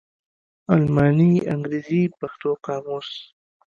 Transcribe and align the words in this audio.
الماني 0.75 1.31
_انګرېزي_ 1.53 2.01
پښتو 2.19 2.49
قاموس 2.65 3.09